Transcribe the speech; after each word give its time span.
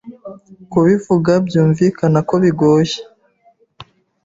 Kubivuga 0.71 1.31
byumvikana 1.47 2.19
ko 2.29 2.35
bigoye 2.43 2.95